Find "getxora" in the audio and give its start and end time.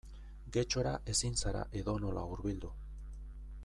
0.55-0.93